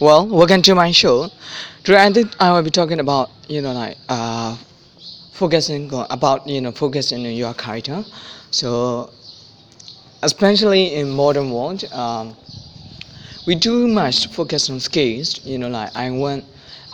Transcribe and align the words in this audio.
Well, 0.00 0.26
welcome 0.26 0.62
to 0.62 0.74
my 0.74 0.90
show. 0.92 1.30
Today, 1.84 2.24
I 2.40 2.52
will 2.52 2.62
be 2.62 2.70
talking 2.70 3.00
about 3.00 3.30
you 3.48 3.60
know 3.60 3.72
like 3.72 3.96
uh, 4.08 4.56
focusing 5.32 5.92
on, 5.94 6.06
about 6.10 6.48
you 6.48 6.60
know 6.60 6.72
focusing 6.72 7.26
on 7.26 7.32
your 7.34 7.54
character. 7.54 8.04
So, 8.50 9.10
especially 10.22 10.94
in 10.94 11.10
modern 11.10 11.50
world, 11.50 11.84
um, 11.92 12.36
we 13.46 13.54
too 13.56 13.86
much 13.88 14.28
focus 14.28 14.70
on 14.70 14.80
skills. 14.80 15.44
You 15.44 15.58
know, 15.58 15.68
like 15.68 15.94
I 15.96 16.10
want 16.10 16.44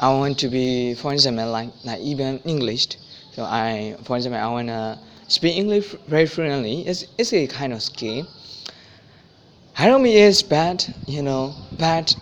I 0.00 0.08
want 0.12 0.38
to 0.40 0.48
be, 0.48 0.94
for 0.94 1.12
example, 1.12 1.48
like 1.50 1.70
like 1.84 2.00
even 2.00 2.38
English. 2.44 2.88
So 3.32 3.44
I, 3.44 3.96
for 4.04 4.16
example, 4.16 4.40
I 4.40 4.48
wanna 4.48 4.98
speak 5.28 5.56
English 5.56 5.86
very 6.08 6.26
fluently. 6.26 6.86
It's 6.86 7.04
it's 7.18 7.32
a 7.32 7.46
kind 7.46 7.72
of 7.72 7.82
skill. 7.82 8.26
I 9.78 9.86
don't 9.86 10.02
mean 10.02 10.16
it's 10.16 10.42
bad, 10.42 10.84
you 11.06 11.22
know, 11.22 11.54
but 11.78 12.16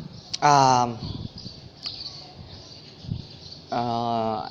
um, 0.44 0.98
uh, 3.72 4.48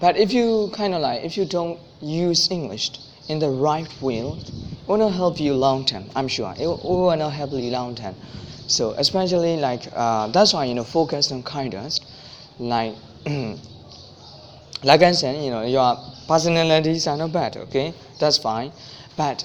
but 0.00 0.16
if 0.16 0.32
you 0.32 0.70
kind 0.74 0.94
of 0.94 1.00
like 1.00 1.24
if 1.24 1.36
you 1.36 1.44
don't 1.44 1.80
use 2.00 2.50
English 2.50 2.92
in 3.28 3.38
the 3.38 3.50
right 3.50 3.88
way, 4.02 4.18
it 4.20 4.52
will 4.86 4.96
not 4.98 5.12
help 5.12 5.40
you 5.40 5.54
long 5.54 5.84
term. 5.84 6.04
I'm 6.14 6.28
sure 6.28 6.54
it 6.58 6.66
will, 6.66 7.16
not 7.16 7.30
help 7.32 7.52
you 7.52 7.70
long 7.70 7.94
term. 7.94 8.14
So 8.66 8.92
especially 8.92 9.56
like 9.56 9.88
uh, 9.94 10.28
that's 10.28 10.52
why 10.54 10.64
you 10.66 10.74
know 10.74 10.84
focus 10.84 11.32
on 11.32 11.42
kindness, 11.42 12.00
like 12.58 12.94
like 14.82 15.02
I 15.02 15.12
said, 15.12 15.42
you 15.44 15.50
know 15.50 15.62
your 15.62 15.98
personalities 16.26 17.06
are 17.06 17.16
not 17.16 17.32
bad. 17.32 17.56
Okay, 17.56 17.94
that's 18.18 18.38
fine, 18.38 18.72
but 19.16 19.44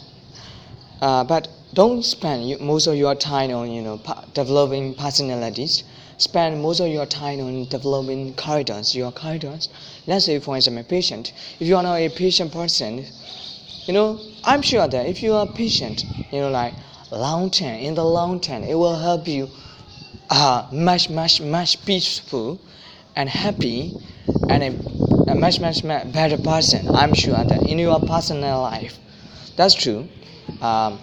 uh, 1.02 1.24
but 1.24 1.48
don't 1.74 2.04
spend 2.04 2.60
most 2.62 2.88
of 2.88 2.96
your 2.96 3.16
time 3.16 3.52
on 3.52 3.72
you 3.72 3.82
know 3.82 4.00
developing 4.34 4.94
personalities. 4.96 5.84
Spend 6.18 6.62
most 6.62 6.80
of 6.80 6.88
your 6.88 7.06
time 7.06 7.40
on 7.42 7.66
developing 7.66 8.34
characters. 8.36 8.96
Your 8.96 9.12
characters. 9.12 9.70
Let's 10.08 10.26
say, 10.26 10.40
for 10.40 10.56
example, 10.56 10.84
patient. 10.84 11.34
If 11.60 11.68
you 11.68 11.76
are 11.76 11.84
not 11.84 11.96
a 11.96 12.10
patient 12.10 12.52
person, 12.52 13.06
you 13.86 13.94
know 13.94 14.20
I'm 14.44 14.62
sure 14.62 14.88
that 14.88 15.06
if 15.08 15.24
you 15.24 15.34
are 15.34 15.48
patient, 15.48 16.04
you 16.32 16.40
know 16.42 16.50
like 16.50 16.74
long 17.12 17.50
term, 17.50 17.76
in 17.76 17.96
the 17.96 18.06
long 18.06 18.40
term, 18.40 18.64
it 18.64 18.76
will 18.76 18.96
help 18.98 19.28
you 19.28 19.50
uh, 20.30 20.68
much 20.72 21.10
much 21.10 21.42
much 21.42 21.84
peaceful 21.86 22.60
and 23.16 23.30
happy 23.30 23.94
and 24.50 24.64
a, 24.64 25.32
a 25.32 25.36
much 25.36 25.60
much 25.60 25.84
much 25.84 26.12
better 26.12 26.38
person. 26.38 26.88
I'm 26.94 27.14
sure 27.14 27.44
that 27.44 27.64
in 27.64 27.80
your 27.80 28.00
personal 28.00 28.62
life. 28.62 28.98
That's 29.56 29.76
true. 29.76 30.08
Um, 30.62 31.00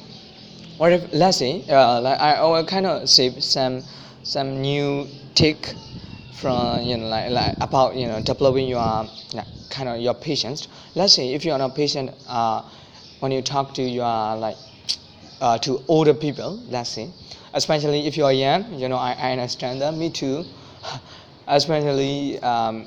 or 0.81 0.91
if 0.91 1.13
let's 1.13 1.37
say 1.37 1.63
uh, 1.69 2.01
like 2.01 2.19
I, 2.19 2.43
will 2.43 2.65
kind 2.65 2.87
of 2.87 3.09
say 3.09 3.39
some 3.39 3.83
some 4.23 4.61
new 4.63 5.07
take 5.35 5.75
from 6.41 6.83
you 6.83 6.97
know 6.97 7.07
like, 7.07 7.31
like 7.31 7.55
about 7.61 7.95
you 7.95 8.07
know 8.09 8.21
developing 8.23 8.67
your 8.67 9.07
like, 9.35 9.47
kind 9.69 9.89
of 9.91 10.01
your 10.01 10.15
patience. 10.15 10.69
Let's 10.95 11.13
say 11.13 11.35
if 11.35 11.45
you 11.45 11.53
are 11.53 11.59
not 11.59 11.77
patient 11.77 12.11
uh, 12.27 12.63
when 13.21 13.31
you 13.31 13.43
talk 13.43 13.75
to 13.75 13.83
your 13.83 14.37
like 14.37 14.57
uh, 15.43 15.59
to 15.59 15.83
older 15.87 16.15
people 16.15 16.59
let's 16.69 16.91
say 16.91 17.11
especially 17.55 18.07
if 18.07 18.17
you 18.17 18.25
are 18.25 18.33
young 18.33 18.75
you 18.75 18.89
know 18.89 18.97
I, 18.97 19.13
I 19.13 19.33
understand 19.33 19.81
that 19.83 19.95
me 19.95 20.11
too. 20.11 20.45
Especially 21.47 22.39
um, 22.41 22.87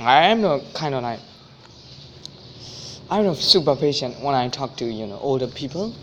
I 0.00 0.26
am 0.26 0.40
not 0.40 0.62
kind 0.74 0.94
of 0.96 1.02
like 1.04 1.20
I'm 3.08 3.24
not 3.24 3.36
super 3.36 3.76
patient 3.76 4.20
when 4.20 4.34
I 4.34 4.48
talk 4.48 4.76
to 4.78 4.84
you 4.84 5.06
know 5.06 5.18
older 5.20 5.46
people 5.46 5.94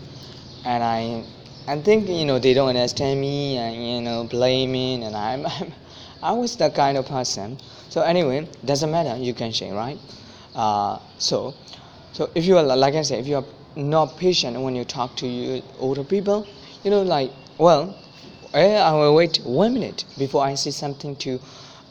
and 0.64 0.82
I 0.82 1.24
I 1.66 1.80
think 1.80 2.08
you 2.08 2.24
know 2.24 2.38
they 2.38 2.54
don't 2.54 2.68
understand 2.68 3.20
me 3.20 3.56
and 3.56 3.74
you 3.76 4.00
know 4.00 4.24
blaming 4.24 5.04
and 5.04 5.16
I'm, 5.16 5.46
I'm 5.60 5.72
I 6.22 6.32
was 6.32 6.56
that 6.56 6.74
kind 6.74 6.98
of 6.98 7.06
person. 7.06 7.58
So 7.88 8.02
anyway, 8.02 8.48
doesn't 8.64 8.90
matter. 8.90 9.16
You 9.16 9.34
can 9.34 9.52
say 9.52 9.70
right. 9.70 9.98
Uh, 10.54 10.98
so 11.18 11.54
so 12.12 12.30
if 12.34 12.44
you 12.44 12.58
are 12.58 12.62
like 12.64 12.94
I 12.94 13.02
said, 13.02 13.20
if 13.20 13.26
you 13.26 13.36
are 13.36 13.44
not 13.76 14.16
patient 14.16 14.60
when 14.60 14.74
you 14.74 14.84
talk 14.84 15.16
to 15.16 15.26
you 15.26 15.62
older 15.78 16.04
people, 16.04 16.46
you 16.82 16.90
know 16.90 17.02
like 17.02 17.30
well, 17.58 17.96
eh, 18.54 18.76
I 18.78 18.92
will 18.92 19.14
wait 19.14 19.38
one 19.44 19.74
minute 19.74 20.04
before 20.16 20.42
I 20.44 20.54
say 20.54 20.70
something 20.70 21.16
to 21.16 21.40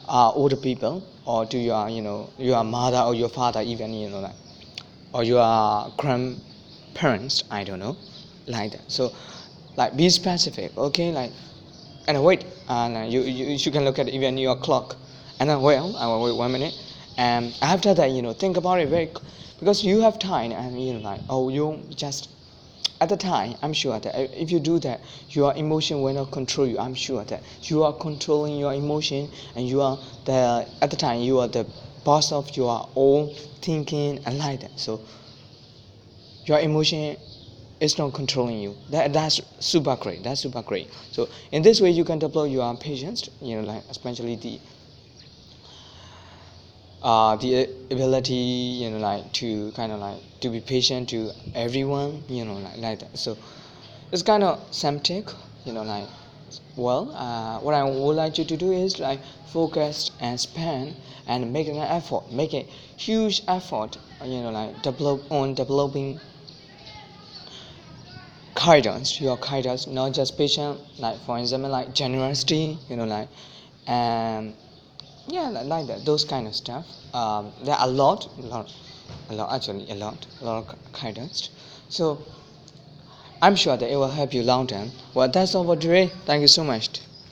uh, 0.07 0.31
older 0.31 0.56
people 0.56 1.03
or 1.25 1.45
to 1.45 1.57
your 1.57 1.89
you 1.89 2.01
know 2.01 2.29
your 2.38 2.63
mother 2.63 3.00
or 3.00 3.13
your 3.13 3.29
father 3.29 3.61
even 3.61 3.94
you 3.94 4.09
know 4.09 4.19
like 4.22 4.35
or 5.13 5.23
your 5.23 5.91
grandparents 5.97 7.44
i 7.51 7.63
don't 7.63 7.79
know 7.79 7.95
like 8.47 8.72
that. 8.72 8.91
So 8.91 9.13
like 9.75 9.96
be 9.96 10.09
specific 10.09 10.75
okay? 10.78 11.12
Like 11.12 11.31
and 12.08 12.24
wait 12.24 12.46
and 12.69 12.97
uh, 12.97 13.02
you, 13.02 13.22
you 13.22 13.46
you 13.56 13.72
can 13.72 13.84
look 13.85 14.00
at 14.00 14.09
even 14.09 14.38
your 14.38 14.56
clock. 14.56 14.96
And 15.40 15.50
then 15.50 15.62
well 15.62 15.96
i 15.97 16.08
will 16.08 16.24
wait 16.24 16.35
one 16.35 16.52
minute. 16.52 16.74
And 17.18 17.53
after 17.62 17.94
that 17.94 18.12
you 18.12 18.22
know 18.22 18.34
think 18.34 18.57
about 18.57 18.80
it 18.80 18.90
very 18.90 19.09
because 19.59 19.84
you 19.84 20.02
have 20.02 20.19
time 20.19 20.52
and 20.52 20.81
you 20.81 20.94
know 20.94 21.00
like 21.00 21.22
oh 21.30 21.50
you 21.50 21.81
just 21.96 22.30
at 23.02 23.09
the 23.09 23.18
time 23.18 23.56
i'm 23.62 23.74
sure 23.74 24.00
that 24.00 24.13
if 24.41 24.52
you 24.52 24.59
do 24.59 24.80
that 24.80 25.00
your 25.30 25.53
emotion 25.56 26.02
will 26.02 26.13
not 26.13 26.31
control 26.31 26.66
you. 26.68 26.80
I'm 26.80 26.96
sure 26.96 27.24
that 27.25 27.44
you 27.63 27.84
are 27.84 27.94
controlling 27.94 28.57
your 28.57 28.74
emotion 28.74 29.30
and 29.56 29.68
you 29.68 29.81
are 29.81 29.97
the 30.25 30.68
at 30.81 30.90
the 30.90 30.97
time 30.97 31.22
you 31.22 31.40
are 31.40 31.47
the 31.47 31.66
boss 32.03 32.31
of 32.31 32.56
your 32.56 32.88
own 32.96 33.34
thinking 33.62 34.19
and 34.25 34.38
like 34.38 34.62
that. 34.62 34.80
So 34.80 35.02
your 36.46 36.59
emotion 36.59 37.18
is 37.79 37.97
not 37.97 38.13
controlling 38.13 38.59
you. 38.59 38.75
That, 38.89 39.13
that's 39.13 39.41
super 39.59 39.95
great. 39.95 40.23
That's 40.23 40.41
super 40.41 40.61
great. 40.61 40.89
So 41.11 41.29
in 41.51 41.61
this 41.61 41.81
way 41.81 41.91
you 41.91 42.03
can 42.03 42.19
develop 42.19 42.51
your 42.51 42.75
patience 42.77 43.29
you 43.41 43.55
know 43.61 43.67
like 43.67 43.83
especially 43.89 44.35
the 44.35 44.59
uh, 47.01 47.35
the 47.38 47.69
ability 47.91 48.33
you 48.33 48.89
know 48.89 48.97
like 48.97 49.31
to 49.33 49.71
kind 49.73 49.91
of 49.91 49.99
like 49.99 50.17
to 50.41 50.49
be 50.49 50.59
patient 50.59 51.09
to 51.09 51.31
everyone 51.55 52.23
you 52.27 52.43
know 52.45 52.55
like, 52.55 52.77
like 52.77 52.99
that. 52.99 53.17
So 53.17 53.38
it's 54.11 54.23
kind 54.23 54.44
of 54.44 54.61
something 54.71 55.25
you 55.65 55.73
know 55.73 55.83
like 55.83 56.07
well 56.77 57.11
uh, 57.15 57.59
what 57.59 57.73
i 57.73 57.83
would 57.83 58.15
like 58.15 58.38
you 58.38 58.45
to 58.45 58.55
do 58.55 58.71
is 58.71 58.99
like 58.99 59.19
focus 59.47 60.11
and 60.19 60.39
spend 60.39 60.95
and 61.27 61.51
make 61.51 61.67
an 61.67 61.75
effort. 61.77 62.31
Make 62.31 62.53
a 62.53 62.65
huge 62.95 63.44
effort 63.47 63.97
you 64.23 64.41
know 64.41 64.51
like 64.51 64.81
develop 64.81 65.29
on 65.31 65.53
developing 65.53 66.19
guidance 68.66 69.22
your 69.22 69.38
guidance 69.38 69.88
not 69.88 70.13
just 70.13 70.38
patient 70.38 70.79
like 71.00 71.18
for 71.25 71.38
example 71.38 71.69
like 71.69 71.94
generosity 71.94 72.78
you 72.90 72.95
know 72.95 73.06
like 73.06 73.29
and 73.88 74.56
yeah 75.28 75.50
li- 75.50 75.63
like 75.73 75.88
that 75.88 76.06
those 76.06 76.25
kind 76.25 76.47
of 76.47 76.56
stuff. 76.56 76.85
Um, 77.13 77.53
there 77.63 77.75
are 77.75 77.88
a 77.88 77.91
lot 77.91 78.28
a 78.40 78.41
lot 78.44 78.73
a 79.29 79.35
lot 79.35 79.53
actually 79.56 79.90
a 79.91 79.95
lot 79.95 80.25
a 80.41 80.45
lot 80.45 80.57
of 80.69 80.94
guidance. 81.01 81.50
So 81.90 82.19
i'm 83.41 83.56
sure 83.56 83.75
that 83.78 83.90
it 83.91 83.95
will 83.95 84.09
help 84.09 84.31
you 84.34 84.44
long 84.44 84.68
term. 84.68 84.91
Well 85.16 85.28
that's 85.28 85.56
all 85.56 85.66
for 85.66 85.75
today. 85.75 86.12
Thank 86.25 86.41
you 86.41 86.47
so 86.47 86.63
much 86.63 86.89